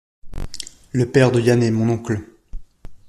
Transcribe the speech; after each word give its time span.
Le 0.93 1.07
père 1.11 1.31
de 1.31 1.39
Yann 1.39 1.61
est 1.61 1.69
mon 1.69 1.89
oncle. 1.89 2.21